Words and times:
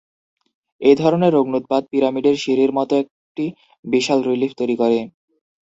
এই 0.81 0.95
ধরনের 0.95 1.33
অগ্ন্যুৎপাত 1.35 1.83
পিরামিডের 1.91 2.35
সিঁড়ির 2.37 2.71
মতো 2.73 2.93
একটি 3.03 3.45
বিশাল 3.85 4.19
রিলিফ 4.27 4.51
তৈরি 4.59 4.75
করে। 4.81 4.99